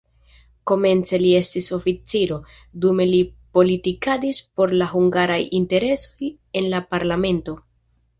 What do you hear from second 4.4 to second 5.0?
por la